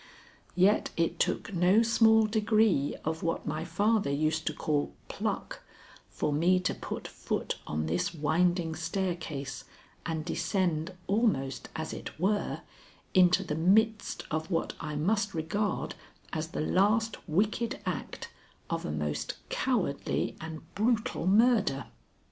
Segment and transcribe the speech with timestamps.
[0.55, 5.61] Yet it took no small degree of what my father used to call pluck,
[6.09, 9.63] for me to put foot on this winding staircase
[10.03, 12.61] and descend almost, as it were,
[13.13, 15.93] into the midst of what I must regard
[16.33, 18.27] as the last wicked act
[18.71, 21.85] of a most cowardly and brutal murder.